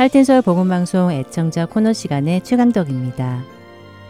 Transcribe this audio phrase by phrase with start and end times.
[0.00, 3.44] 할텐서울 복음방송 애청자 코너 시간의 최강덕입니다.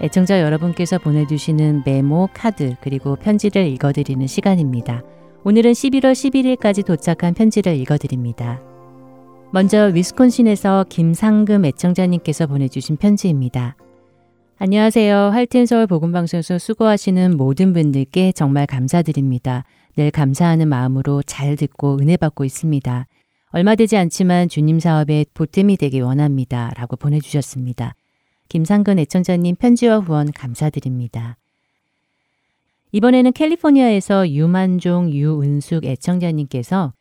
[0.01, 5.03] 애청자 여러분께서 보내주시는 메모, 카드, 그리고 편지를 읽어드리는 시간입니다.
[5.43, 8.63] 오늘은 11월 11일까지 도착한 편지를 읽어드립니다.
[9.51, 13.75] 먼저 위스콘신에서 김상금 애청자님께서 보내주신 편지입니다.
[14.59, 15.17] 안녕하세요.
[15.33, 19.65] 할텐서울 복음방송에서 수고하시는 모든 분들께 정말 감사드립니다.
[19.97, 23.09] 늘 감사하는 마음으로 잘 듣고 은혜 받고 있습니다.
[23.53, 26.71] 얼마 되지 않지만 주님 사업에 보탬이 되기 원합니다.
[26.77, 27.95] 라고 보내주셨습니다.
[28.49, 31.37] 김상근 애청자님 편지와 후원 감사드립니다.
[32.93, 36.93] 이번에는 캘리포니아에서 유만종 유은숙 애청자님께서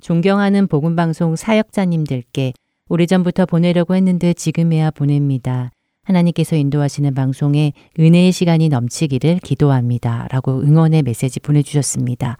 [0.00, 2.54] 존경하는 복음방송 사역자님들께
[2.88, 5.70] 오래전부터 보내려고 했는데 지금에야 보냅니다.
[6.04, 10.26] 하나님께서 인도하시는 방송에 은혜의 시간이 넘치기를 기도합니다.
[10.30, 12.38] 라고 응원의 메시지 보내주셨습니다.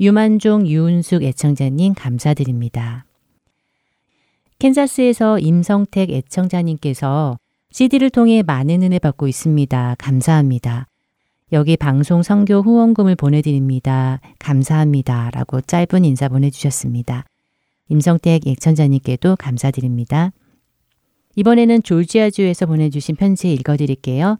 [0.00, 3.04] 유만종 유은숙 애청자님 감사드립니다.
[4.60, 7.38] 캔자스에서 임성택 애청자님께서
[7.72, 9.96] CD를 통해 많은 은혜 받고 있습니다.
[9.98, 10.86] 감사합니다.
[11.52, 14.20] 여기 방송 성교 후원금을 보내드립니다.
[14.38, 15.30] 감사합니다.
[15.32, 17.24] 라고 짧은 인사 보내주셨습니다.
[17.88, 20.32] 임성택 애청자님께도 감사드립니다.
[21.34, 24.38] 이번에는 졸지아주에서 보내주신 편지 읽어드릴게요.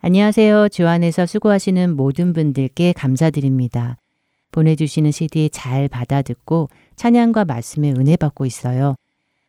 [0.00, 0.70] 안녕하세요.
[0.70, 3.96] 주 안에서 수고하시는 모든 분들께 감사드립니다.
[4.52, 8.94] 보내주시는 CD 잘 받아 듣고 찬양과 말씀에 은혜 받고 있어요.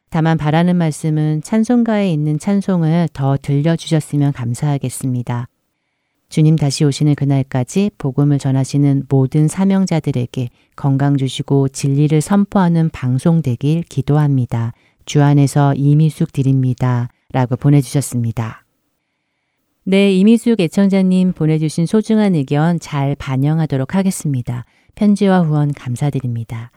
[0.09, 5.47] 다만 바라는 말씀은 찬송가에 있는 찬송을 더 들려주셨으면 감사하겠습니다.
[6.29, 14.73] 주님 다시 오시는 그날까지 복음을 전하시는 모든 사명자들에게 건강 주시고 진리를 선포하는 방송 되길 기도합니다.
[15.05, 17.09] 주 안에서 이미숙 드립니다.
[17.31, 18.65] 라고 보내주셨습니다.
[19.83, 24.65] 네, 이미숙 애청자님 보내주신 소중한 의견 잘 반영하도록 하겠습니다.
[24.97, 26.71] 편지와 후원 감사드립니다.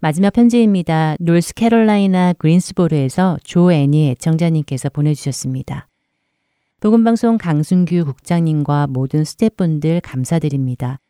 [0.00, 1.16] 마지막 편지입니다.
[1.18, 5.88] 노스캐롤라이나 그린스보르에서 조 애니 애청자님께서 보내주셨습니다.
[6.80, 11.00] 복음방송 강순규 국장님과 모든 스태프분들 감사드립니다.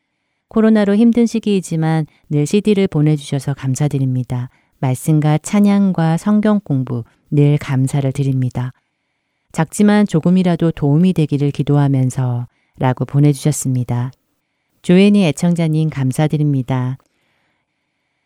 [0.48, 4.48] 코로나로 힘든 시기이지만 늘 CD를 보내주셔서 감사드립니다.
[4.78, 8.72] 말씀과 찬양과 성경 공부 늘 감사를 드립니다.
[9.52, 12.46] 작지만 조금이라도 도움이 되기를 기도하면서
[12.78, 14.12] 라고 보내주셨습니다.
[14.82, 16.98] 조앤이 애청자님 감사드립니다.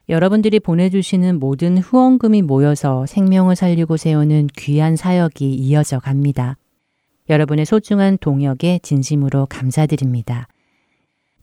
[0.09, 6.57] 여러분들이 보내주시는 모든 후원금이 모여서 생명을 살리고 세우는 귀한 사역이 이어져 갑니다.
[7.31, 10.49] 여러분의 소중한 동역에 진심으로 감사드립니다.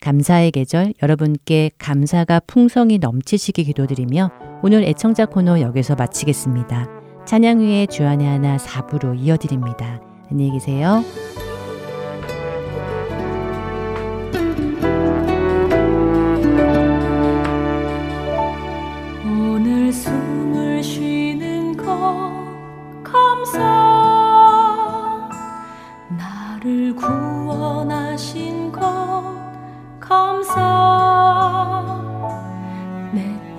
[0.02, 4.32] 감사의 계절 여러분께 감사가 풍성이 넘치시기 기도드리며
[4.64, 6.88] 오늘 애청자 코너 여기서 마치겠습니다.
[7.26, 10.02] 찬양 후에 주안의 하나 4부로 이어드립니다.
[10.30, 11.04] 안녕히 계세요.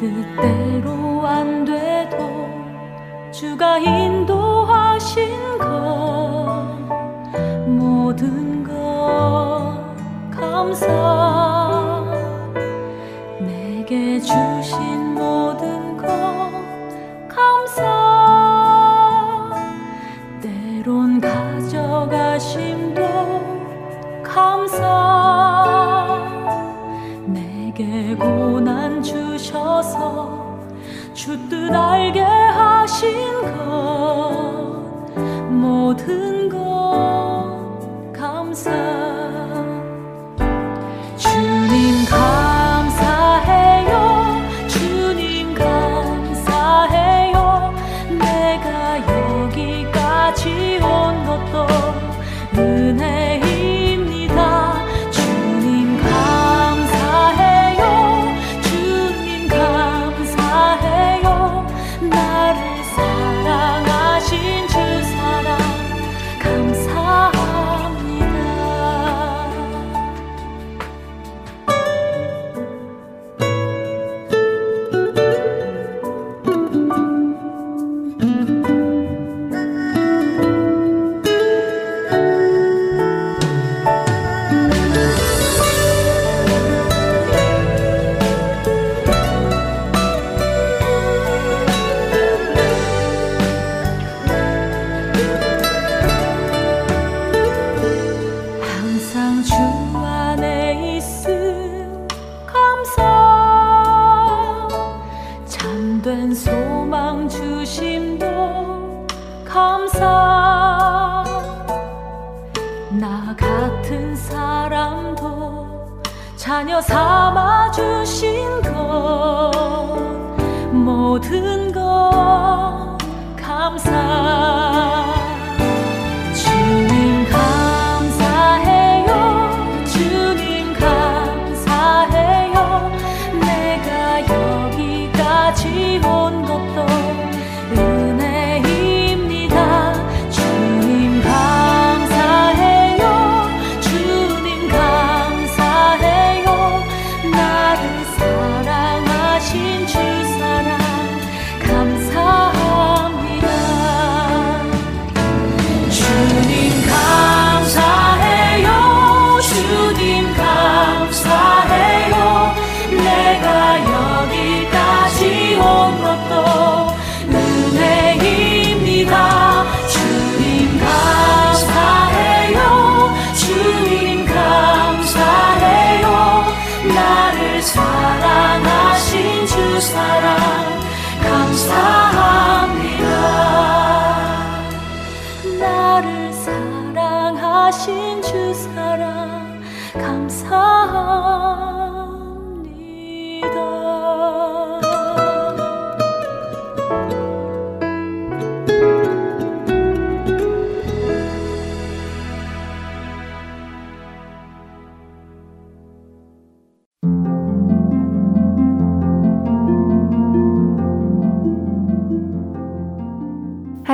[0.00, 2.16] 뜻대로 안 돼도
[3.30, 6.74] 주가 인도하신 것
[7.66, 9.78] 모든 것
[10.30, 10.86] 감사.
[13.40, 16.08] 내게 주신 모든 것
[17.28, 17.82] 감사.
[20.40, 23.00] 때론 가져가심도
[27.80, 30.58] 내게 고난 주셔서
[31.14, 33.10] 주 뜻 알게 하신
[33.56, 35.14] 것
[35.50, 36.39] 모든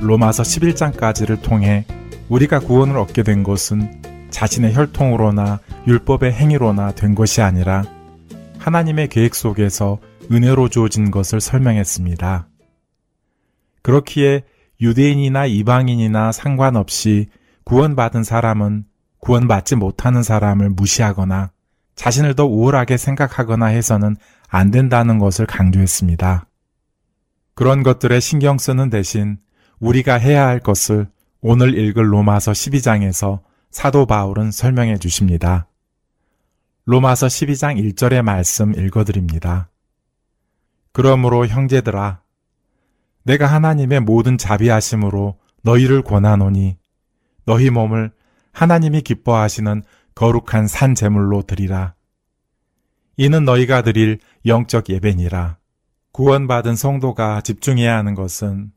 [0.00, 1.84] 로마서 11장까지를 통해
[2.28, 7.84] 우리가 구원을 얻게 된 것은 자신의 혈통으로나 율법의 행위로나 된 것이 아니라
[8.58, 9.98] 하나님의 계획 속에서
[10.30, 12.48] 은혜로 주어진 것을 설명했습니다.
[13.82, 14.44] 그렇기에
[14.80, 17.28] 유대인이나 이방인이나 상관없이
[17.64, 18.84] 구원받은 사람은
[19.20, 21.50] 구원받지 못하는 사람을 무시하거나
[21.96, 24.16] 자신을 더 우월하게 생각하거나 해서는
[24.48, 26.46] 안 된다는 것을 강조했습니다.
[27.54, 29.38] 그런 것들에 신경 쓰는 대신
[29.80, 31.08] 우리가 해야 할 것을
[31.40, 33.40] 오늘 읽을 로마서 12장에서
[33.70, 35.68] 사도 바울은 설명해 주십니다.
[36.84, 39.70] 로마서 12장 1절의 말씀 읽어드립니다.
[40.92, 42.22] 그러므로 형제들아,
[43.24, 46.78] 내가 하나님의 모든 자비하심으로 너희를 권하노니
[47.44, 48.10] 너희 몸을
[48.52, 49.82] 하나님이 기뻐하시는
[50.14, 51.94] 거룩한 산 제물로 드리라.
[53.16, 55.58] 이는 너희가 드릴 영적 예배니라.
[56.12, 58.72] 구원받은 성도가 집중해야 하는 것은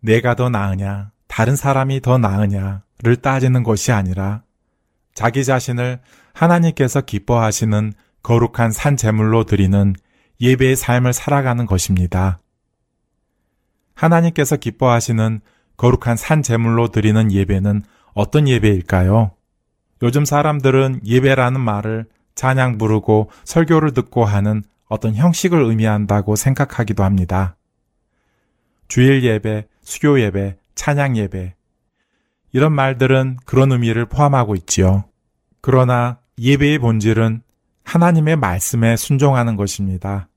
[0.00, 4.42] 내가 더 나으냐, 다른 사람이 더 나으냐를 따지는 것이 아니라
[5.14, 6.00] 자기 자신을
[6.32, 7.92] 하나님께서 기뻐하시는
[8.22, 9.94] 거룩한 산 제물로 드리는
[10.40, 12.40] 예배의 삶을 살아가는 것입니다.
[13.94, 15.40] 하나님께서 기뻐하시는
[15.76, 17.82] 거룩한 산 제물로 드리는 예배는
[18.14, 19.32] 어떤 예배일까요?
[20.02, 27.56] 요즘 사람들은 예배라는 말을 찬양 부르고 설교를 듣고 하는 어떤 형식을 의미한다고 생각하기도 합니다.
[28.88, 31.56] 주일 예배, 수교 예배, 찬양 예배.
[32.52, 35.04] 이런 말들은 그런 의미를 포함하고 있지요.
[35.60, 37.42] 그러나 예배의 본질은
[37.82, 40.28] 하나님의 말씀에 순종하는 것입니다.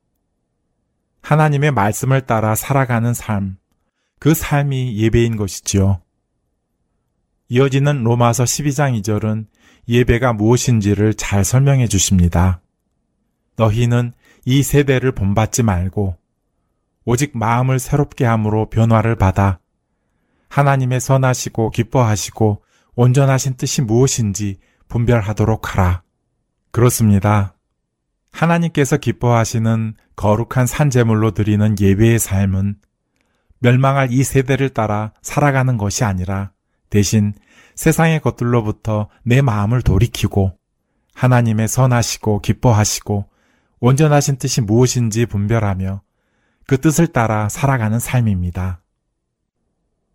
[1.22, 3.58] 하나님의 말씀을 따라 살아가는 삶,
[4.20, 6.02] 그 삶이 예배인 것이지요.
[7.50, 9.46] 이어지는 로마서 12장 2절은
[9.88, 12.60] 예배가 무엇인지를 잘 설명해 주십니다.
[13.58, 14.14] 너희는
[14.46, 16.18] 이 세대를 본받지 말고
[17.06, 19.60] 오직 마음을 새롭게 함으로 변화를 받아
[20.50, 22.64] 하나님의 선하시고 기뻐하시고
[22.96, 24.58] 온전하신 뜻이 무엇인지
[24.88, 26.04] 분별하도록 하라.
[26.72, 27.56] 그렇습니다.
[28.32, 32.76] 하나님께서 기뻐하시는 거룩한 산재물로 드리는 예배의 삶은
[33.60, 36.52] 멸망할 이 세대를 따라 살아가는 것이 아니라
[36.90, 37.34] 대신
[37.76, 40.58] 세상의 것들로부터 내 마음을 돌이키고
[41.16, 43.26] 하나님의 선하시고 기뻐하시고
[43.80, 46.02] 온전하신 뜻이 무엇인지 분별하며
[46.66, 48.82] 그 뜻을 따라 살아가는 삶입니다.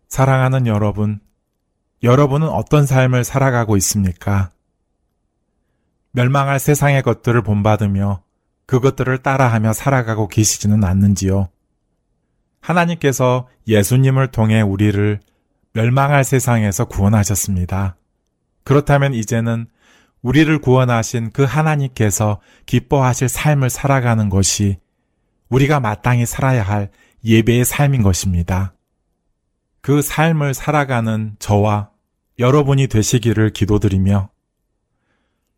[0.07, 1.19] 사랑하는 여러분,
[2.01, 4.49] 여러분은 어떤 삶을 살아가고 있습니까?
[6.11, 8.23] 멸망할 세상의 것들을 본받으며
[8.65, 11.49] 그것들을 따라하며 살아가고 계시지는 않는지요?
[12.61, 15.19] 하나님께서 예수님을 통해 우리를
[15.73, 17.95] 멸망할 세상에서 구원하셨습니다.
[18.63, 19.67] 그렇다면 이제는
[20.21, 24.77] 우리를 구원하신 그 하나님께서 기뻐하실 삶을 살아가는 것이
[25.49, 26.89] 우리가 마땅히 살아야 할
[27.23, 28.73] 예배의 삶인 것입니다.
[29.81, 31.89] 그 삶을 살아가는 저와
[32.37, 34.29] 여러분이 되시기를 기도드리며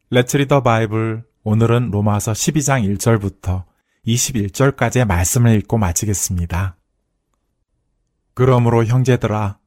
[0.10, 3.66] 레츠 리더 바이블 오늘은 로마서 12장 1절부터
[4.06, 6.76] 21절까지의 말씀을 읽고 마치겠습니다.
[8.34, 9.58] 그러므로 형제들아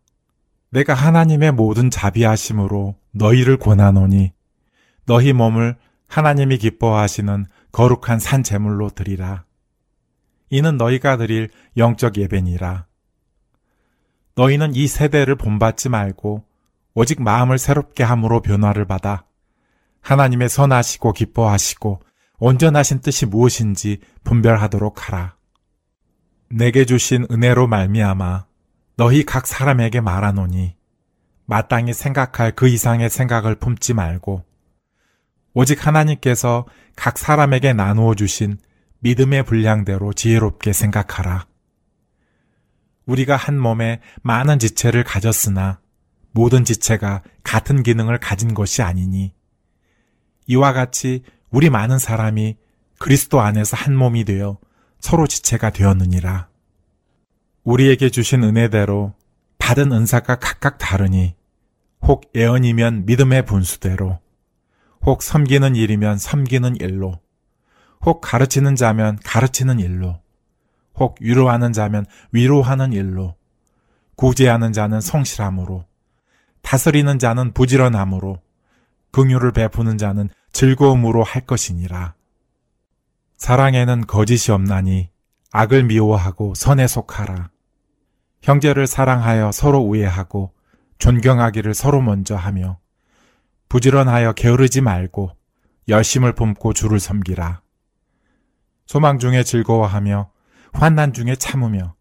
[0.71, 4.33] 내가 하나님의 모든 자비하심으로 너희를 권하노니
[5.07, 5.77] 너희 몸을
[6.09, 9.45] 하나님이 기뻐하시는 거룩한 산 제물로 드리라.
[10.51, 12.87] 이는 너희가 드릴 영적 예배니라.
[14.37, 16.45] 너희는 이 세대를 본받지 말고
[16.95, 19.25] 오직 마음을 새롭게 함으로 변화를 받아
[20.01, 22.03] 하나님의 선하시고 기뻐하시고
[22.39, 25.37] 온전하신 뜻이 무엇인지 분별하도록 하라.
[26.51, 28.47] 내게 주신 은혜로 말미암아
[28.97, 30.77] 너희 각 사람에게 말하노니
[31.47, 34.45] 마땅히 생각할 그 이상의 생각을 품지 말고
[35.53, 38.59] 오직 하나님께서 각 사람에게 나누어 주신
[39.05, 41.47] 믿음의 분량대로 지혜롭게 생각하라.
[43.05, 45.79] 우리가 한 몸에 많은 지체를 가졌으나
[46.33, 49.35] 모든 지체가 같은 기능을 가진 것이 아니니
[50.47, 52.57] 이와 같이 우리 많은 사람이
[52.99, 54.59] 그리스도 안에서 한 몸이 되어
[55.01, 56.49] 서로 지체가 되었느니라.
[57.63, 59.13] 우리에게 주신 은혜대로
[59.59, 61.35] 받은 은사가 각각 다르니
[62.01, 64.19] 혹 예언이면 믿음의 분수대로
[65.03, 67.24] 혹 섬기는 일이면 섬기는 일로
[68.05, 70.21] 혹 가르치는 자면 가르치는 일로
[70.97, 73.37] 혹 위로하는 자면 위로하는 일로
[74.17, 75.85] 구제하는 자는 성실함으로
[76.63, 78.39] 다스리는 자는 부지런함으로
[79.11, 82.15] 긍휼을 베푸는 자는 즐거움으로 할 것이니라.
[83.37, 85.11] 사랑에는 거짓이 없나니
[85.53, 87.51] 악을 미워하고 선에 속하라.
[88.43, 90.53] 형제를 사랑하여 서로 우애하고
[90.99, 92.79] 존경하기를 서로 먼저 하며
[93.69, 95.31] 부지런하여 게으르지 말고
[95.89, 97.64] 열심을 품고 주를 섬기라.
[98.87, 100.31] 소망 중에 즐거워하며
[100.73, 101.95] 환난 중에 참으며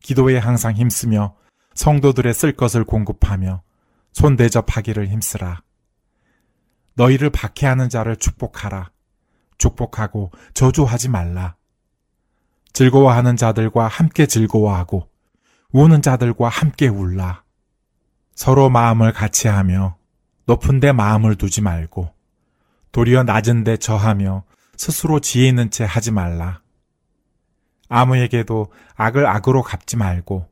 [0.00, 1.34] 기도에 항상 힘쓰며
[1.74, 3.62] 성도들의 쓸 것을 공급하며
[4.12, 5.62] 손 대접하기를 힘쓰라.
[6.94, 8.90] 너희를 박해하는 자를 축복하라.
[9.58, 11.56] 축복하고 저주하지 말라.
[12.72, 15.08] 즐거워하는 자들과 함께 즐거워하고
[15.72, 17.42] 우는 자들과 함께 울라.
[18.34, 19.96] 서로 마음을 같이 하며
[20.46, 22.14] 높은 데 마음을 두지 말고
[22.92, 24.44] 도리어 낮은 데 저하며
[24.78, 26.62] 스스로 지혜 있는 채 하지 말라.
[27.88, 30.48] 아무에게도 악을 악으로 갚지 말고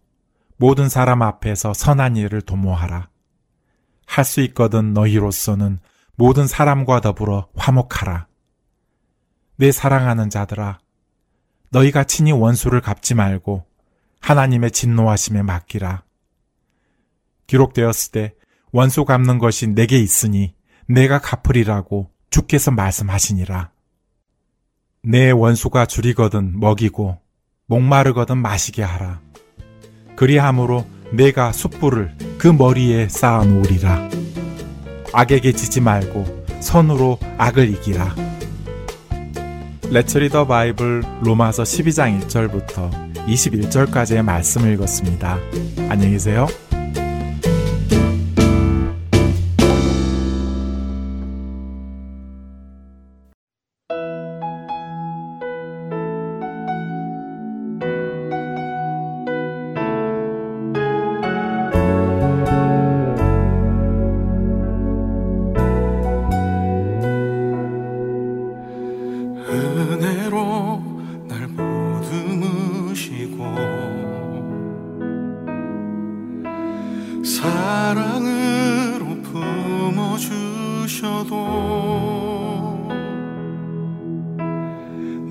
[0.57, 3.09] 모든 사람 앞에서 선한 일을 도모하라.
[4.07, 5.79] 할 수 있거든 너희로서는
[6.17, 8.27] 모든 사람과 더불어 화목하라.
[9.57, 10.79] 내 사랑하는 자들아,
[11.71, 13.65] 너희가 친히 원수를 갚지 말고
[14.21, 16.03] 하나님의 진노하심에 맡기라.
[17.47, 18.35] 기록되었으되
[18.73, 20.55] 원수 갚는 것이 내게 있으니
[20.87, 23.76] 내가 갚으리라고 주께서 말씀하시니라.
[25.09, 27.19] 내 원수가 주리거든 먹이고
[27.67, 29.21] 목마르거든 마시게 하라.
[30.17, 34.09] 그리함으로 내가 숯불을 그 머리에 쌓아 놓으리라.
[35.13, 38.17] 악에게 지지 말고 선으로 악을 이기라.
[39.91, 45.39] Let's Read the Bible 로마서 12장 1절부터 21절까지의 말씀을 읽었습니다.
[45.89, 46.49] 안녕히 계세요.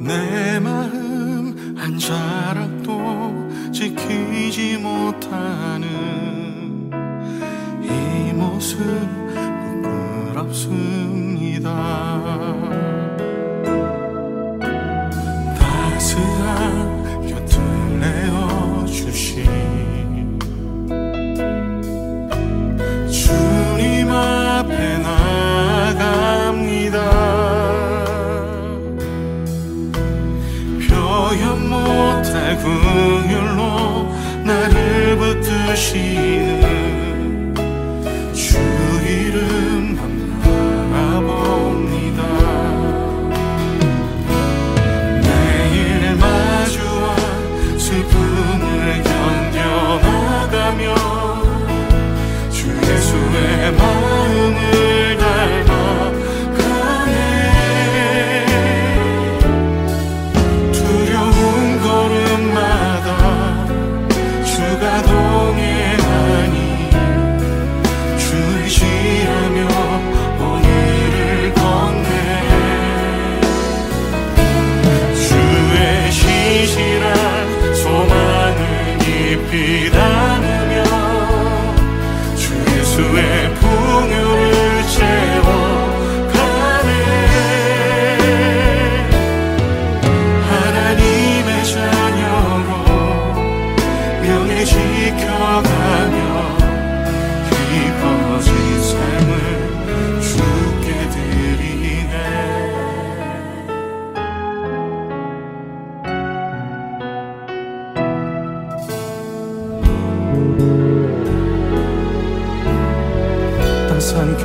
[0.05, 5.87] 내 마음 한 자락도 지키지 못하는
[7.81, 8.77] 이 모습
[10.33, 12.14] 부끄럽습니다.
[32.65, 34.11] 그 긍휼로
[34.43, 36.64] 나를 붙드시는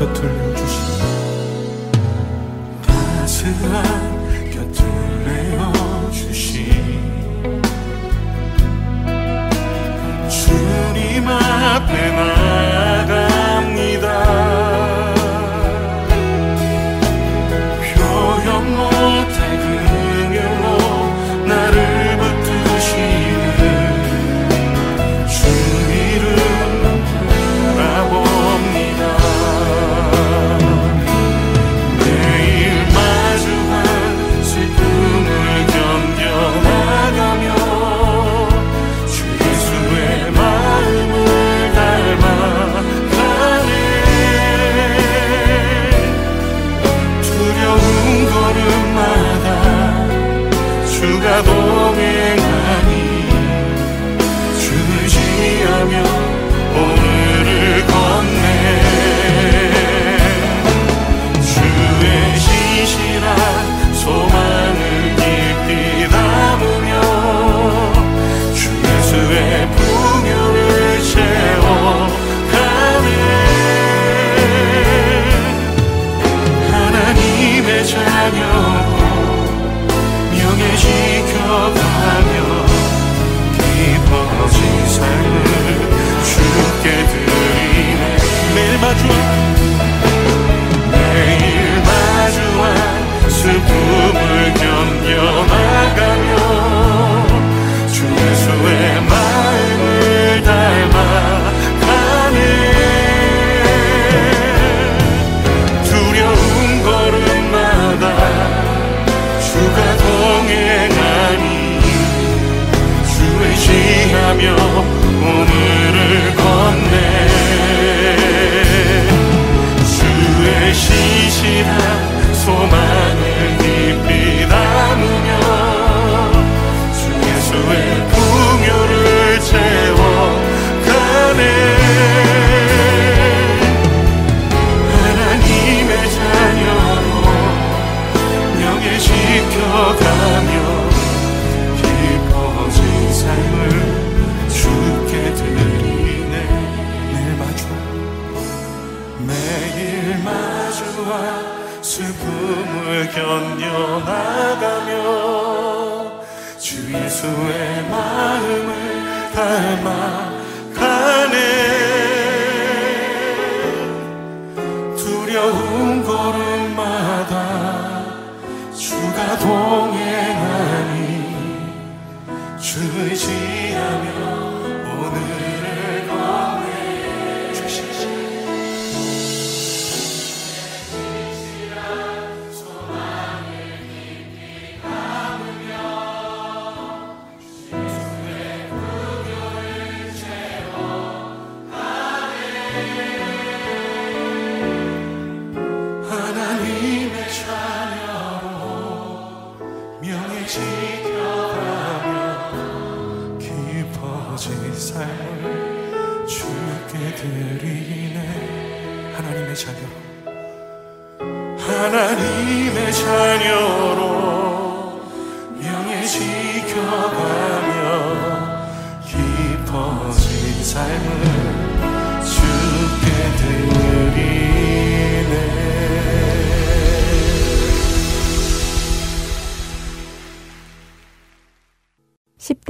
[0.00, 0.89] 곁을 주시.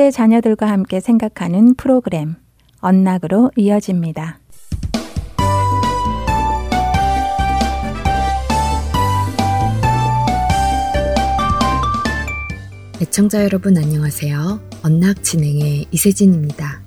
[0.01, 2.37] 10대 자녀들과 함께 생각하는 프로그램
[2.81, 4.41] 언락으로 이어집니다.
[13.03, 14.61] 애청자 여러분 안녕하세요.
[14.83, 16.83] 언락 진행의 이세진입니다.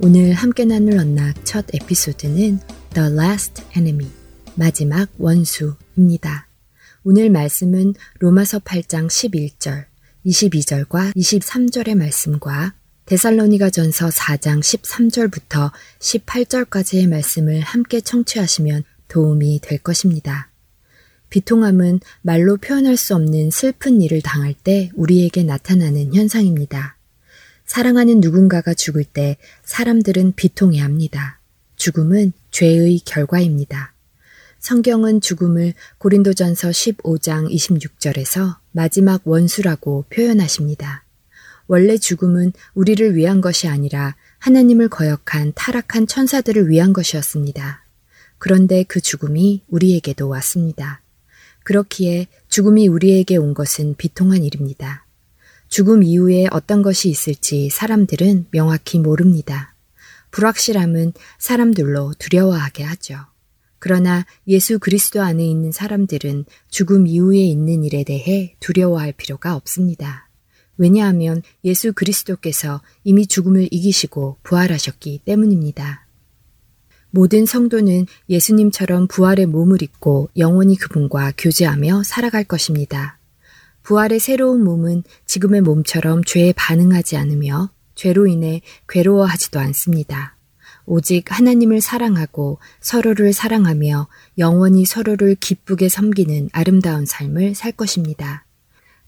[0.00, 2.60] 오늘 함께 나눌 언락 첫 에피소드는
[2.94, 4.10] The Last Enemy,
[4.54, 6.48] 마지막 원수입니다.
[7.04, 9.84] 오늘 말씀은 로마서 8장 11절,
[10.26, 12.74] 22절과 23절의 말씀과
[13.06, 20.50] 데살로니가 전서 4장 13절부터 18절까지의 말씀을 함께 청취하시면 도움이 될 것입니다.
[21.28, 26.96] 비통함은 말로 표현할 수 없는 슬픈 일을 당할 때 우리에게 나타나는 현상입니다.
[27.66, 31.40] 사랑하는 누군가가 죽을 때 사람들은 비통해 합니다.
[31.76, 33.93] 죽음은 죄의 결과입니다.
[34.64, 41.04] 성경은 죽음을 고린도전서 15장 26절에서 마지막 원수라고 표현하십니다.
[41.66, 47.84] 원래 죽음은 우리를 위한 것이 아니라 하나님을 거역한 타락한 천사들을 위한 것이었습니다.
[48.38, 51.02] 그런데 그 죽음이 우리에게도 왔습니다.
[51.64, 55.04] 그렇기에 죽음이 우리에게 온 것은 비통한 일입니다.
[55.68, 59.74] 죽음 이후에 어떤 것이 있을지 사람들은 명확히 모릅니다.
[60.30, 63.33] 불확실함은 사람들로 두려워하게 하죠.
[63.84, 70.30] 그러나 예수 그리스도 안에 있는 사람들은 죽음 이후에 있는 일에 대해 두려워할 필요가 없습니다.
[70.78, 76.06] 왜냐하면 예수 그리스도께서 이미 죽음을 이기시고 부활하셨기 때문입니다.
[77.10, 83.18] 모든 성도는 예수님처럼 부활의 몸을 입고 영원히 그분과 교제하며 살아갈 것입니다.
[83.82, 90.38] 부활의 새로운 몸은 지금의 몸처럼 죄에 반응하지 않으며 죄로 인해 괴로워하지도 않습니다.
[90.86, 98.44] 오직 하나님을 사랑하고 서로를 사랑하며 영원히 서로를 기쁘게 섬기는 아름다운 삶을 살 것입니다.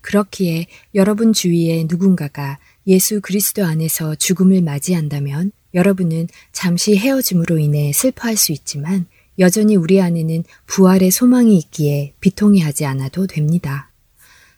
[0.01, 8.53] 그렇기에 여러분 주위에 누군가가 예수 그리스도 안에서 죽음을 맞이한다면 여러분은 잠시 헤어짐으로 인해 슬퍼할 수
[8.53, 9.07] 있지만
[9.39, 13.91] 여전히 우리 안에는 부활의 소망이 있기에 비통해하지 않아도 됩니다.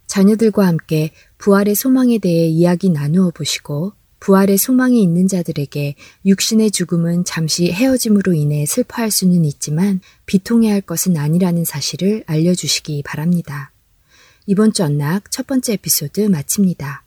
[0.07, 5.95] 자녀들과 함께 부활의 소망에 대해 이야기 나누어 보시고 부활의 소망이 있는 자들에게
[6.27, 13.73] 육신의 죽음은 잠시 헤어짐으로 인해 슬퍼할 수는 있지만 비통해할 것은 아니라는 사실을 알려주시기 바랍니다.
[14.47, 17.05] 이번 주 언락 첫 번째 에피소드 마칩니다.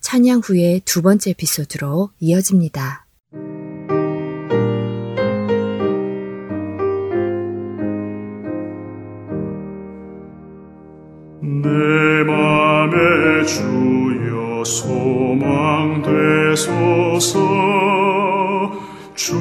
[0.00, 3.06] 찬양 후에 두 번째 에피소드로 이어집니다.
[11.40, 11.68] 내
[12.24, 13.73] 맘에 주여
[14.64, 17.38] 소망 되소서.
[19.14, 19.36] 주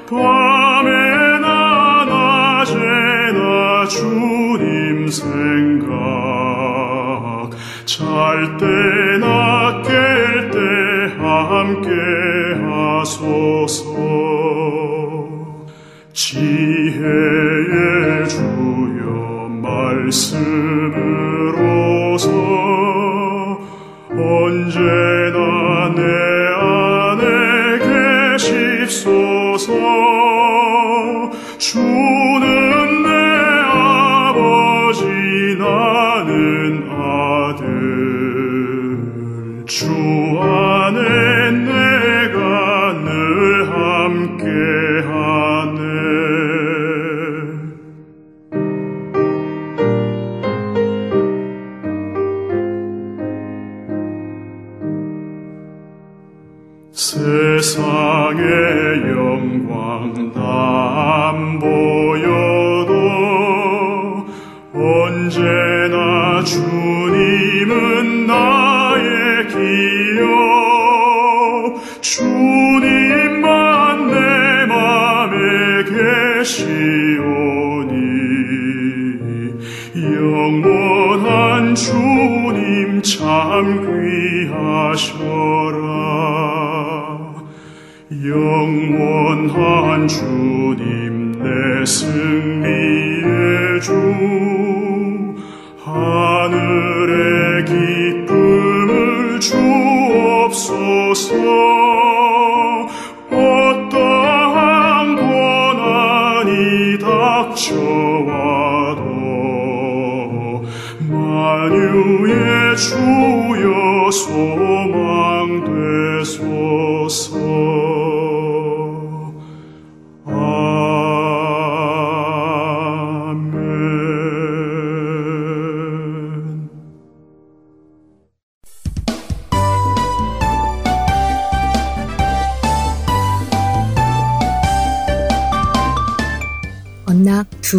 [0.09, 5.87] 밤에나 낮에나 주님 생각.
[7.85, 10.59] 잘 때나 깰 때
[11.18, 11.90] 함께
[12.64, 14.06] 하소서
[20.07, 20.12] 말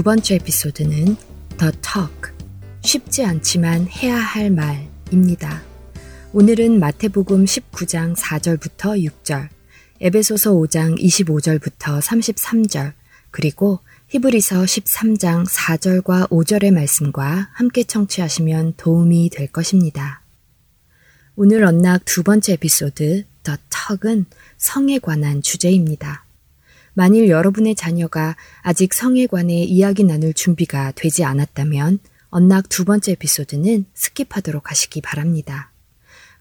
[0.07, 1.17] 번째 에피소드는
[1.57, 2.31] The Talk,
[2.79, 5.61] 쉽지 않지만 해야 할 말입니다.
[6.31, 9.49] 오늘은 마태복음 19장 4절부터 6절,
[9.99, 12.93] 에베소서 5장 25절부터 33절,
[13.31, 20.21] 그리고 히브리서 13장 4절과 5절의 말씀과 함께 청취하시면 도움이 될 것입니다.
[21.35, 26.26] 오늘 언락 두 번째 에피소드 The Talk은 성에 관한 주제입니다.
[26.97, 33.85] 만일 여러분의 자녀가 아직 성에 관해 이야기 나눌 준비가 되지 않았다면 Unlock 두 번째 에피소드는
[33.93, 35.71] skip하도록 하시기 바랍니다.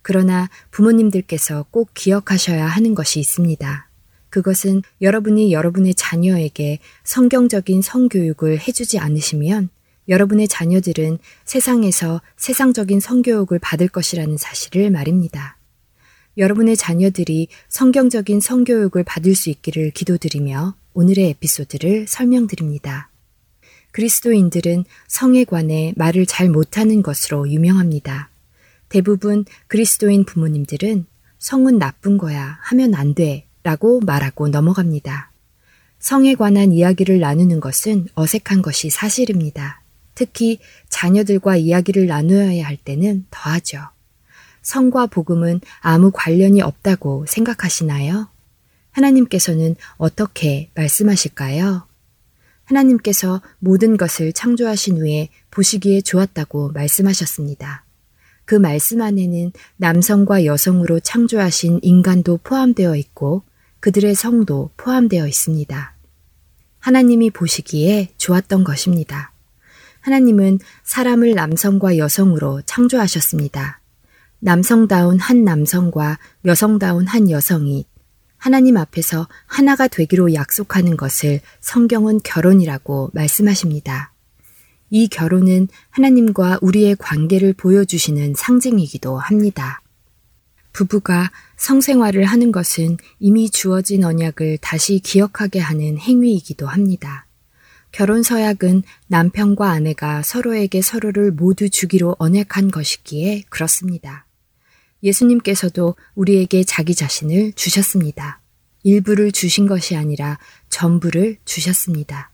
[0.01, 3.91] 그러나 부모님들께서 꼭 기억하셔야 하는 것이 있습니다.
[4.31, 9.69] 그것은 여러분이 여러분의 자녀에게 성경적인 성교육을 해주지 않으시면
[10.09, 15.56] 여러분의 자녀들은 세상에서 세상적인 성교육을 받을 것이라는 사실을 말입니다.
[16.39, 23.11] 여러분의 자녀들이 성경적인 성교육을 받을 수 있기를 기도드리며 오늘의 에피소드를 설명드립니다.
[23.93, 28.29] 그리스도인들은 성에 관해 말을 잘 못하는 것으로 유명합니다.
[28.89, 31.07] 대부분 그리스도인 부모님들은
[31.39, 35.33] 성은 나쁜 거야 하면 안 돼 라고 말하고 넘어갑니다.
[35.99, 39.81] 성에 관한 이야기를 나누는 것은 어색한 것이 사실입니다.
[40.15, 43.96] 특히 자녀들과 이야기를 나누어야 할 때는 더하죠.
[44.67, 48.29] 성과 복음은 아무 관련이 없다고 생각하시나요?
[48.91, 51.87] 하나님께서는 어떻게 말씀하실까요?
[52.65, 57.85] 하나님께서 모든 것을 창조하신 후에 보시기에 좋았다고 말씀하셨습니다.
[58.45, 63.45] 그 말씀 안에는 남성과 여성으로 창조하신 인간도 포함되어 있고
[63.79, 65.95] 그들의 성도 포함되어 있습니다.
[66.81, 69.31] 하나님이 보시기에 좋았던 것입니다.
[70.01, 73.81] 하나님은 사람을 남성과 여성으로 창조하셨습니다.
[74.39, 77.87] 남성다운 한 남성과 여성다운 한 여성이
[78.37, 84.13] 하나님 앞에서 하나가 되기로 약속하는 것을 성경은 결혼이라고 말씀하십니다.
[84.91, 89.81] 이 결혼은 하나님과 우리의 관계를 보여주시는 상징이기도 합니다.
[90.73, 97.27] 부부가 성생활을 하는 것은 이미 주어진 언약을 다시 기억하게 하는 행위이기도 합니다.
[97.91, 104.26] 결혼 서약은 남편과 아내가 서로에게 서로를 모두 주기로 언약한 것이기에 그렇습니다.
[105.07, 108.41] 예수님께서도 우리에게 자기 자신을 주셨습니다.
[108.83, 110.39] 일부를 주신 것이 아니라
[110.69, 112.33] 전부를 주셨습니다.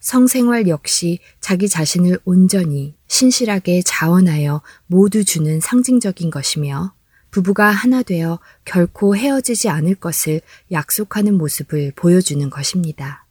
[0.00, 6.94] 성생활 역시 자기 자신을 온전히 신실하게 자원하여 모두 주는 상징적인 것이며
[7.30, 10.40] 부부가 하나 되어 결코 헤어지지 않을 것을
[10.72, 13.26] 약속하는 모습을 보여주는 것입니다.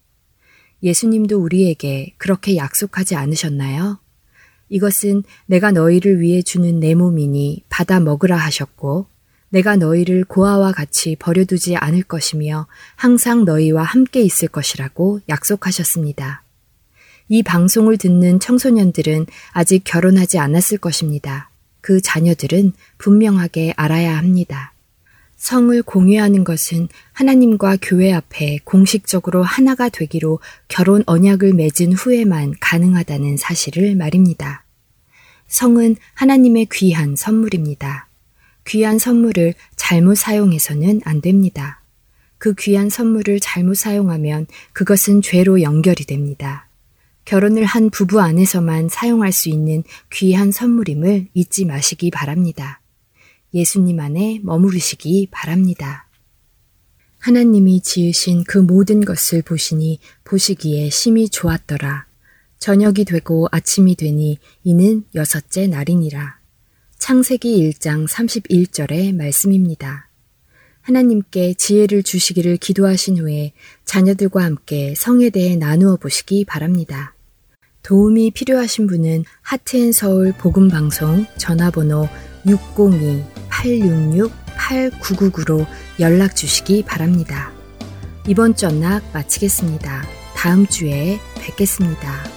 [0.84, 4.00] 예수님도 우리에게 그렇게 약속하지 않으셨나요?
[4.70, 9.08] 이것은 내가 너희를 위해 주는 내 몸이니 받아 먹으라 하셨고
[9.50, 16.44] 내가 너희를 고아와 같이 버려두지 않을 것이며 항상 너희와 함께 있을 것이라고 약속하셨습니다.
[17.30, 21.50] 이 방송을 듣는 청소년들은 아직 결혼하지 않았을 것입니다.
[21.82, 24.74] 그 자녀들은 분명하게 알아야 합니다.
[25.38, 33.96] 성을 공유하는 것은 하나님과 교회 앞에 공식적으로 하나가 되기로 결혼 언약을 맺은 후에만 가능하다는 사실을
[33.96, 34.66] 말입니다.
[35.48, 38.10] 성은 하나님의 귀한 선물입니다.
[38.66, 41.82] 귀한 선물을 잘못 사용해서는 안 됩니다.
[42.40, 46.68] 그 귀한 선물을 잘못 사용하면 그것은 죄로 연결이 됩니다.
[47.26, 52.82] 결혼을 한 부부 안에서만 사용할 수 있는 귀한 선물임을 잊지 마시기 바랍니다.
[53.54, 56.08] 예수님 안에 머무르시기 바랍니다.
[57.20, 62.06] 하나님이 지으신 그 모든 것을 보시니 보시기에 심히 좋았더라.
[62.60, 66.38] 저녁이 되고 아침이 되니 이는 여섯째 날이니라.
[66.98, 70.10] 창세기 1장 31절의 말씀입니다.
[70.82, 73.54] 하나님께 지혜를 주시기를 기도하신 후에
[73.86, 77.14] 자녀들과 함께 성에 대해 나누어 보시기 바랍니다.
[77.84, 82.08] 도움이 필요하신 분은 하트앤서울 복음방송 전화번호
[83.50, 85.66] 602-866-8999로
[86.00, 87.52] 연락 주시기 바랍니다.
[88.28, 90.04] 이번 전락 마치겠습니다.
[90.36, 92.37] 다음 주에 뵙겠습니다.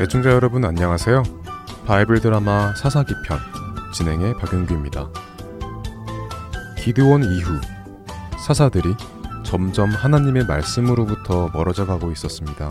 [0.00, 1.24] 애청자 여러분 안녕하세요.
[1.84, 3.40] 바이블 드라마 사사기 편
[3.92, 5.10] 진행의 박윤규입니다.
[6.78, 7.60] 기드원 이후
[8.38, 8.94] 사사들이
[9.44, 12.70] 점점 하나님의 말씀으로부터 멀어져 가고 있었습니다.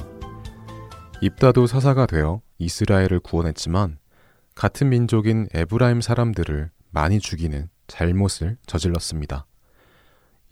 [1.20, 3.98] 입다도 사사가 되어 이스라엘을 구원했지만
[4.56, 9.46] 같은 민족인 에브라임 사람들을 많이 죽이는 잘못을 저질렀습니다.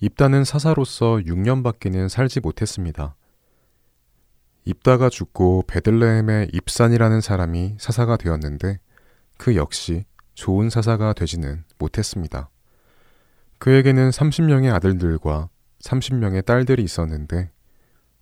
[0.01, 3.15] 입다는 사사로서 6년밖에는 살지 못했습니다.
[4.65, 8.79] 입다가 죽고 베들레헴의 입산이라는 사람이 사사가 되었는데
[9.37, 12.49] 그 역시 좋은 사사가 되지는 못했습니다.
[13.59, 15.49] 그에게는 30명의 아들들과
[15.81, 17.51] 30명의 딸들이 있었는데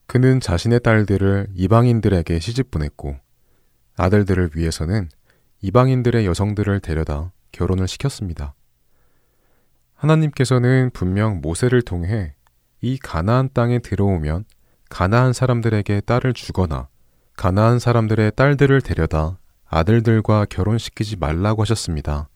[0.06, 3.16] 그는 자신의 딸들을 이방인들에게 시집 보냈고
[3.96, 5.10] 아들들을 위해서는
[5.62, 8.54] 이방인들의 여성들을 데려다 결혼을 시켰습니다.
[9.96, 12.36] 하나님께서는 분명 모세를 통해
[12.82, 14.44] 이 가나안 땅에 들어오면
[14.90, 16.88] 가나안 사람들에게 딸을 주거나
[17.36, 22.30] 가나안 사람들의 딸들을 데려다 아들들과 결혼시키지 말라고 하셨습니다.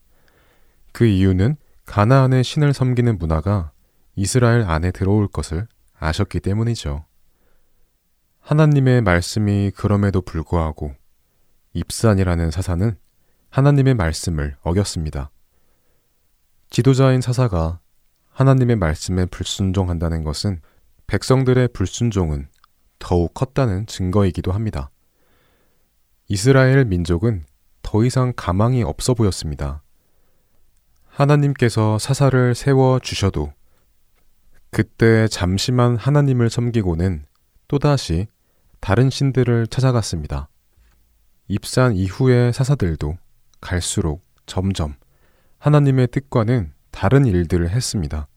[0.92, 3.70] 그 이유는 가나안의 신을 섬기는 문화가
[4.16, 5.68] 이스라엘 안에 들어올 것을
[5.98, 7.04] 아셨기 때문이죠.
[8.40, 10.94] 하나님의 말씀이 그럼에도 불구하고
[11.74, 12.96] 입산이라는 사사는
[13.50, 15.30] 하나님의 말씀을 어겼습니다.
[16.70, 17.80] 지도자인 사사가
[18.30, 20.60] 하나님의 말씀에 불순종한다는 것은
[21.08, 22.48] 백성들의 불순종은
[22.98, 24.90] 더욱 컸다는 증거이기도 합니다.
[26.28, 27.46] 이스라엘 민족은
[27.80, 29.82] 더 이상 가망이 없어 보였습니다.
[31.06, 33.54] 하나님께서 사사를 세워 주셔도
[34.70, 37.24] 그때 잠시만 하나님을 섬기고는
[37.68, 38.26] 또다시
[38.80, 40.50] 다른 신들을 찾아갔습니다.
[41.48, 43.16] 입산 이후의 사사들도
[43.62, 44.94] 갈수록 점점
[45.56, 48.28] 하나님의 뜻과는 다른 일들을 했습니다.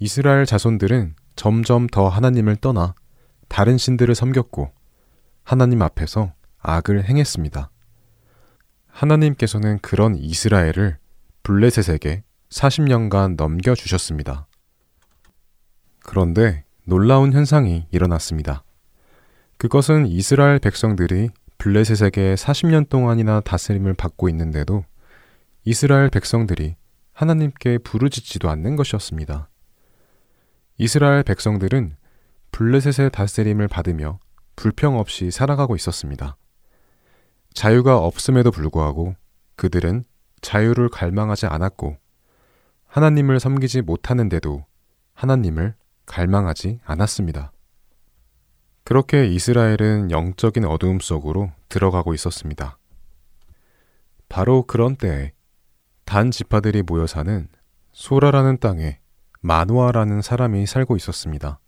[0.00, 2.94] 이스라엘 자손들은 점점 더 하나님을 떠나
[3.48, 4.70] 다른 신들을 섬겼고
[5.44, 7.70] 하나님 앞에서 악을 행했습니다.
[8.88, 10.98] 하나님께서는 그런 이스라엘을
[11.42, 14.46] 블레셋에게 40년간 넘겨주셨습니다.
[16.00, 18.64] 그런데 놀라운 현상이 일어났습니다.
[19.56, 24.84] 그것은 이스라엘 백성들이 블레셋에게 40년 동안이나 다스림을 받고 있는데도
[25.64, 26.76] 이스라엘 백성들이
[27.12, 29.48] 하나님께 부르짖지도 않는 것이었습니다.
[30.82, 31.94] 이스라엘 백성들은
[32.50, 34.18] 블레셋의 다스림을 받으며
[34.56, 36.36] 불평 없이 살아가고 있었습니다.
[37.54, 39.14] 자유가 없음에도 불구하고
[39.54, 40.02] 그들은
[40.40, 41.98] 자유를 갈망하지 않았고
[42.88, 44.66] 하나님을 섬기지 못하는데도
[45.14, 45.76] 하나님을
[46.06, 47.52] 갈망하지 않았습니다.
[48.82, 52.76] 그렇게 이스라엘은 영적인 어두움 속으로 들어가고 있었습니다.
[54.28, 55.30] 바로 그런 때에
[56.04, 57.46] 단 지파들이 모여 사는
[57.92, 58.98] 소라라는 땅에
[59.44, 61.58] 마누아라는 사람이 살고 있었습니다.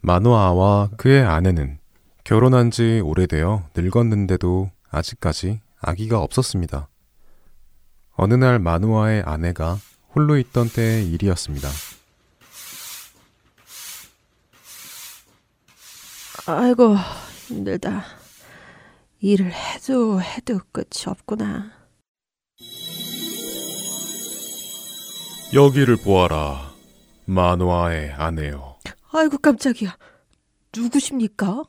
[0.00, 1.78] 마누아와 그의 아내는
[2.24, 6.88] 결혼한 지 오래되어 늙었는데도 아직까지 아기가 없었습니다.
[8.12, 9.78] 어느 날 마누아의 아내가
[10.14, 11.68] 홀로 있던 때의 일이었습니다.
[16.46, 16.96] 아이고,
[17.48, 18.04] 힘들다.
[19.20, 21.79] 일을 해도 해도 끝이 없구나.
[25.52, 26.72] 여기를 보아라.
[27.24, 28.76] 마누아의 아내요.
[29.10, 29.96] 아이고, 깜짝이야.
[30.76, 31.64] 누구십니까?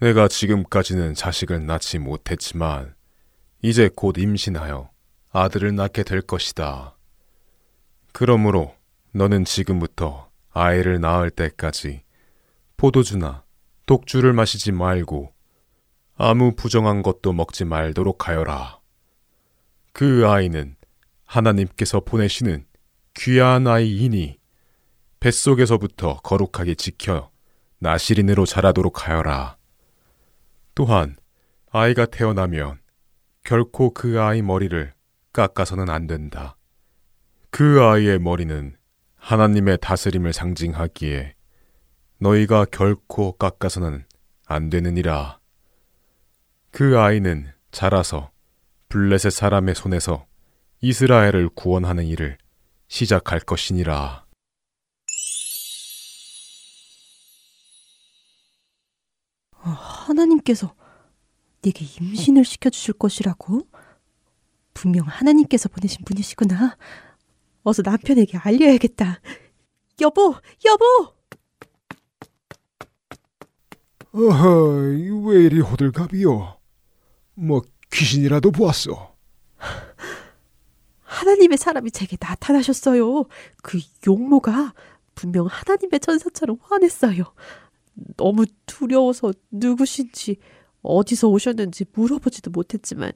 [0.00, 2.94] 내가 지금까지는 자식을 낳지 못했지만
[3.62, 4.90] 이제 곧 임신하여
[5.30, 6.96] 아들을 낳게 될 것이다.
[8.12, 8.74] 그러므로
[9.12, 12.02] 너는 지금부터 아이를 낳을 때까지
[12.76, 13.44] 포도주나
[13.86, 15.32] 독주를 마시지 말고
[16.16, 18.78] 아무 부정한 것도 먹지 말도록 하여라.
[19.92, 20.76] 그 아이는
[21.24, 22.66] 하나님께서 보내시는
[23.14, 24.38] 귀한 아이이니
[25.20, 27.30] 뱃속에서부터 거룩하게 지켜
[27.78, 29.56] 나시린으로 자라도록 하여라.
[30.74, 31.16] 또한
[31.70, 32.80] 아이가 태어나면
[33.44, 34.92] 결코 그 아이 머리를
[35.32, 36.56] 깎아서는 안 된다.
[37.50, 38.76] 그 아이의 머리는
[39.16, 41.34] 하나님의 다스림을 상징하기에
[42.18, 44.04] 너희가 결코 깎아서는
[44.46, 45.38] 안 되느니라.
[46.70, 48.30] 그 아이는 자라서
[48.88, 50.26] 블레셋 사람의 손에서
[50.80, 52.38] 이스라엘을 구원하는 일을
[52.90, 54.26] 시작할 것이니라.
[59.52, 60.74] 하나님께서
[61.62, 63.68] 네게 임신을 시켜주실 것이라고?
[64.74, 66.76] 분명 하나님께서 보내신 분이시구나.
[67.62, 69.20] 어서 남편에게 알려야겠다.
[70.00, 70.34] 여보,
[70.64, 71.14] 여보!
[74.12, 76.58] 어허, 왜 이리 호들갑이요?
[77.34, 77.62] 뭐
[77.92, 79.14] 귀신이라도 보았어?
[81.10, 83.24] 하나님의 사람이 제게 나타나셨어요.
[83.62, 84.74] 그 용모가
[85.16, 87.24] 분명 하나님의 천사처럼 화냈어요.
[88.16, 90.36] 너무 두려워서 누구신지
[90.82, 93.12] 어디서 오셨는지 물어보지도 못했지만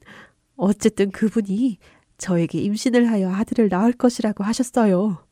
[0.57, 1.79] 어쨌든 그분이
[2.19, 5.25] 저에게 임신을 하여 아들을 낳을 것이라고 하셨어요.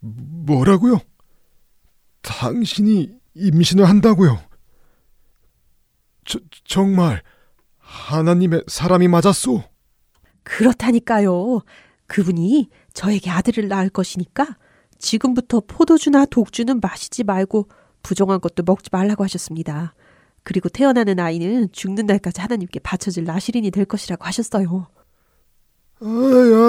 [0.00, 1.00] 뭐라고요?
[2.22, 4.38] 당신이 임신을 한다고요?
[6.24, 7.22] 저, 정말
[7.78, 9.75] 하나님의 사람이 맞았소?
[10.46, 11.60] 그렇다니까요.
[12.06, 14.56] 그분이 저에게 아들을 낳을 것이니까
[14.98, 17.68] 지금부터 포도주나 독주는 마시지 말고
[18.02, 19.94] 부정한 것도 먹지 말라고 하셨습니다.
[20.44, 24.86] 그리고 태어나는 아이는 죽는 날까지 하나님께 바쳐질 나시린이 될 것이라고 하셨어요.
[26.00, 26.06] 아,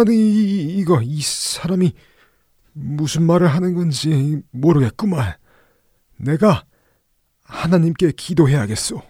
[0.02, 1.94] 아니, 이거, 이 사람이
[2.74, 5.36] 무슨 말을 하는 건지 모르겠구만.
[6.18, 6.66] 내가
[7.44, 9.04] 하나님께 기도해야겠소.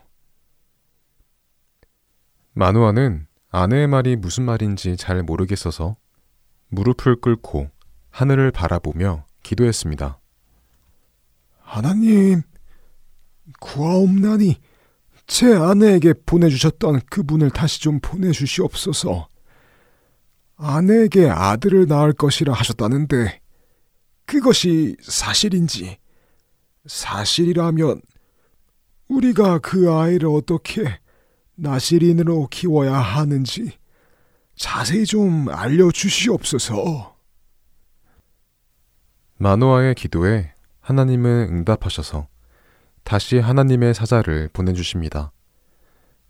[2.53, 5.95] 마누아는 아내의 말이 무슨 말인지 잘 모르겠어서
[6.69, 7.71] 무릎을 꿇고
[8.11, 10.19] 하늘을 바라보며 기도했습니다.
[11.61, 12.43] 하나님,
[13.59, 14.57] 구하옵나니
[15.25, 19.27] 제 아내에게 보내주셨던 그분을 다시 좀 보내주시옵소서.
[20.57, 23.41] 아내에게 아들을 낳을 것이라 하셨다는데
[24.27, 25.97] 그것이 사실인지
[26.85, 28.01] 사실이라면
[29.07, 30.99] 우리가 그 아이를 어떻게
[31.57, 33.77] 나시린으로 키워야 하는지
[34.55, 37.15] 자세히 좀 알려주시옵소서.
[39.37, 42.27] 마노아의 기도에 하나님은 응답하셔서
[43.03, 45.31] 다시 하나님의 사자를 보내주십니다.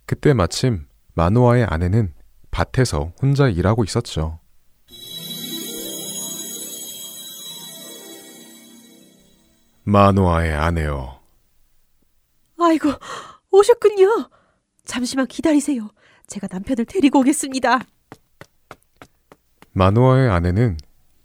[0.05, 2.13] 그때 마침 마노아의 아내는
[2.51, 4.39] 밭에서 혼자 일하고 있었죠.
[9.84, 11.19] 마노아의 아내요.
[12.59, 12.91] 아이고,
[13.51, 14.30] 오셨군요.
[14.88, 15.90] 잠시만 기다리세요.
[16.28, 17.82] 제가 남편을 데리고 오겠습니다.
[19.74, 20.78] 마노아의 아내는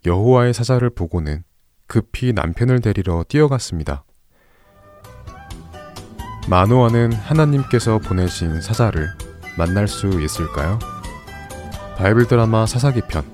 [0.04, 1.44] 여호와의 사자를 보고는
[1.86, 4.04] 급히 남편을 데리러 뛰어갔습니다.
[6.48, 9.08] 마노아는 하나님께서 보내신 사자를
[9.56, 10.78] 만날 수 있을까요?
[11.96, 13.24] 바이블 드라마 사사기 편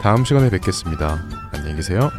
[0.00, 1.18] 다음 시간에 뵙겠습니다.
[1.52, 2.10] 안녕히 계세요.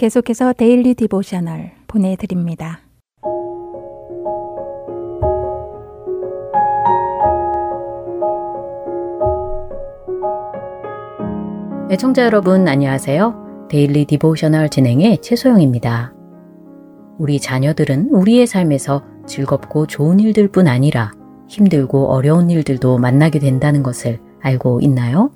[0.00, 2.80] 계속해서 Daily Devotional 보내드립니다.
[11.90, 13.66] 애청자 여러분 안녕하세요.
[13.68, 16.14] Daily Devotional 진행의 최소영입니다.
[17.18, 21.12] 우리 자녀들은 우리의 삶에서 즐겁고 좋은 일들 뿐 아니라
[21.46, 25.30] 힘들고 어려운 일들도 만나게 된다는 것을 알고 있나요?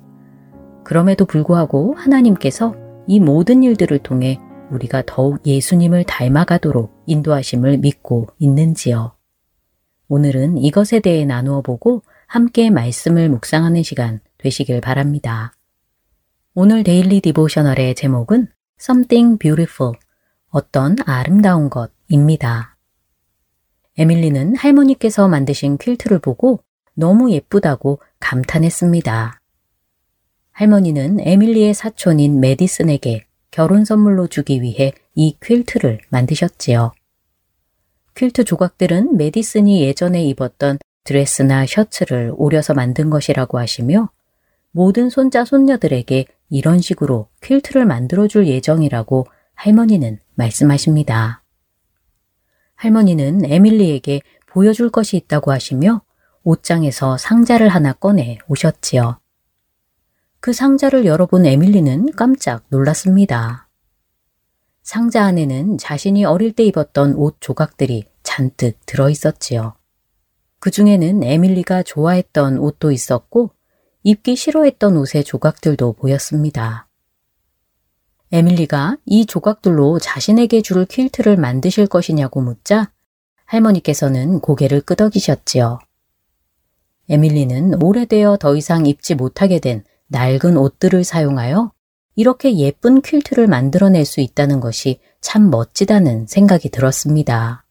[0.83, 2.73] 그럼에도 불구하고 하나님께서
[3.05, 4.39] 이 모든 일들을 통해
[4.71, 9.15] 우리가 더욱 예수님을 닮아가도록 인도하심을 믿고 있는지요.
[10.07, 15.53] 오늘은 이것에 대해 나누어 보고 함께 말씀을 묵상하는 시간 되시길 바랍니다.
[16.53, 18.47] 오늘 데일리 디보셔널의 제목은
[18.79, 19.93] Something Beautiful,
[20.49, 22.77] 어떤 아름다운 것입니다.
[23.97, 26.61] 에밀리는 할머니께서 만드신 퀼트를 보고
[26.93, 29.41] 너무 예쁘다고 감탄했습니다.
[30.51, 33.25] 할머니는 에밀리의 사촌인 메디슨에게
[33.55, 36.91] 결혼 선물로 주기 위해 이 퀼트를 만드셨지요.
[38.13, 44.09] 퀼트 조각들은 메디슨이 예전에 입었던 드레스나 셔츠를 오려서 만든 것이라고 하시며
[44.71, 51.41] 모든 손자 손녀들에게 이런 식으로 퀼트를 만들어줄 예정이라고 할머니는 말씀하십니다.
[52.75, 56.01] 할머니는 에밀리에게 보여줄 것이 있다고 하시며
[56.43, 59.17] 옷장에서 상자를 하나 꺼내 오셨지요.
[60.45, 63.67] 그 상자를 열어본 에밀리는 깜짝 놀랐습니다.
[64.83, 69.73] 상자 안에는 자신이 어릴 때 입었던 옷 조각들이 잔뜩 들어 있었지요.
[70.59, 73.53] 그 중에는 에밀리가 좋아했던 옷도 있었고
[74.03, 76.87] 입기 싫어했던 옷의 조각들도 보였습니다.
[78.31, 82.91] 에밀리가 이 조각들로 자신에게 줄 퀼트를 만드실 것이냐고 묻자
[83.45, 85.79] 할머니께서는 고개를 끄덕이셨지요.
[87.09, 91.71] 에밀리는 오래되어 더 이상 입지 못하게 된 낡은 옷들을 사용하여
[92.15, 97.65] 이렇게 예쁜 퀼트를 만들어낼 수 있다는 것이 참 멋지다는 생각이 들었습니다.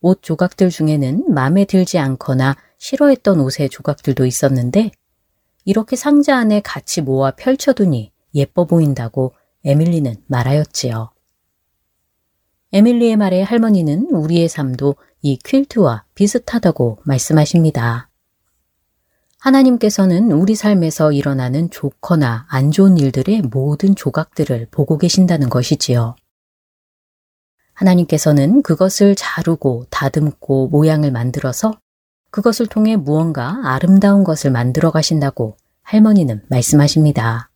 [0.00, 4.90] 옷 조각들 중에는 마음에 들지 않거나 싫어했던 옷의 조각들도 있었는데
[5.64, 9.32] 이렇게 상자 안에 같이 모아 펼쳐두니 예뻐 보인다고
[9.64, 11.10] 에밀리는 말하였지요.
[12.72, 18.10] 에밀리의 말에 할머니는 우리의 삶도 이 퀼트와 비슷하다고 말씀하십니다.
[19.44, 26.16] 하나님께서는 우리 삶에서 일어나는 좋거나 안 좋은 일들의 모든 조각들을 보고 계신다는 것이지요.
[27.74, 31.78] 하나님께서는 그것을 자르고 다듬고 모양을 만들어서
[32.30, 37.50] 그것을 통해 무언가 아름다운 것을 만들어 가신다고 할머니는 말씀하십니다.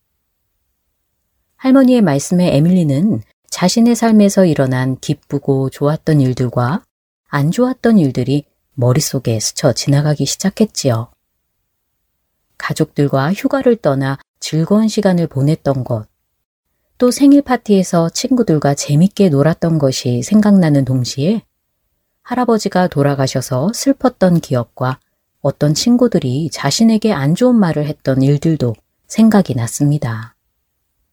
[1.56, 6.82] 할머니의 말씀에 에밀리는 자신의 삶에서 일어난 기쁘고 좋았던 일들과
[7.28, 11.08] 안 좋았던 일들이 머릿속에 스쳐 지나가기 시작했지요.
[12.58, 16.06] 가족들과 휴가를 떠나 즐거운 시간을 보냈던 것,
[16.98, 21.42] 또 생일 파티에서 친구들과 재밌게 놀았던 것이 생각나는 동시에
[22.22, 24.98] 할아버지가 돌아가셔서 슬펐던 기억과
[25.40, 28.74] 어떤 친구들이 자신에게 안 좋은 말을 했던 일들도
[29.06, 30.34] 생각이 났습니다.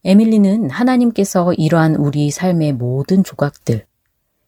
[0.03, 3.85] 에밀리는 하나님께서 이러한 우리 삶의 모든 조각들,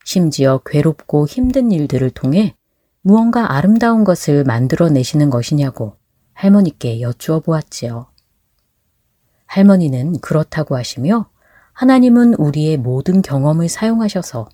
[0.03, 2.55] 심지어 괴롭고 힘든 일들을 통해
[3.01, 5.95] 무언가 아름다운 것을 만들어내시는 것이냐고
[6.37, 8.05] 할머니께 여쭈어 보았지요.
[9.47, 11.29] 할머니는 그렇다고 하시며
[11.73, 14.47] 하나님은 우리의 모든 경험을 사용하셔서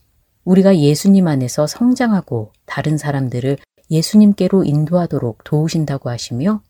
[0.45, 3.57] 우리가 예수님 안에서 성장하고 다른 사람들을
[3.91, 6.61] 예수님께로 인도하도록 도우신다고 하시며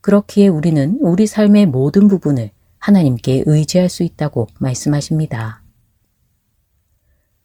[0.00, 5.62] 그렇기에 우리는 우리 삶의 모든 부분을 하나님께 의지할 수 있다고 말씀하십니다.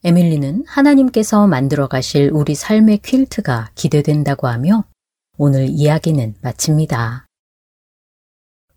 [0.04, 4.84] 에밀리는 하나님께서 만들어 가실 우리 삶의 퀼트가 기대된다고 하며
[5.36, 7.26] 오늘 이야기는 마칩니다.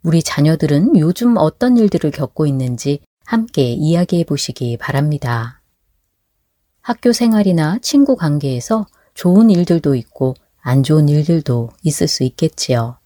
[0.01, 5.61] 우리 자녀들은 요즘 어떤 일들을 겪고 있는지 함께 이야기해 보시기 바랍니다.
[6.81, 12.97] 학교 생활이나 친구 관계에서 좋은 일들도 있고 안 좋은 일들도 있을 수 있겠지요.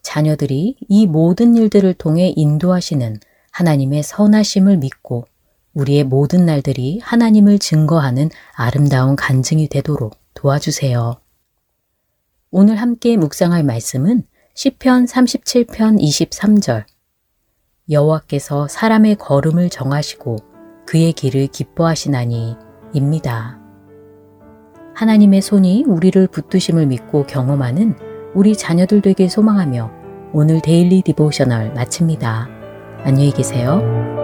[0.00, 3.20] 자녀들이 이 모든 일들을 통해 인도하시는
[3.50, 5.26] 하나님의 선하심을 믿고
[5.74, 11.23] 우리의 모든 날들이 하나님을 증거하는 아름다운 간증이 되도록 도와주세요.
[12.56, 14.22] 오늘 함께 묵상할 말씀은
[14.54, 16.84] 시편 37편 23절
[17.90, 20.36] 여호와께서 사람의 걸음을 정하시고
[20.86, 22.54] 그의 길을 기뻐하시나니
[22.92, 23.58] 입니다.
[24.94, 27.96] 하나님의 손이 우리를 붙드심을 믿고 경험하는
[28.36, 29.90] 우리 자녀들 되길 소망하며
[30.32, 32.46] 오늘 Daily Devotional 마칩니다.
[33.02, 34.23] 안녕히 계세요.